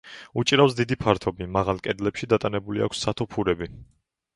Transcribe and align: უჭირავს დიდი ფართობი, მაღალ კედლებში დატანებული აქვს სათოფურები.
უჭირავს 0.41 0.77
დიდი 0.79 0.97
ფართობი, 1.03 1.49
მაღალ 1.59 1.85
კედლებში 1.91 2.33
დატანებული 2.35 2.87
აქვს 2.89 3.07
სათოფურები. 3.09 3.75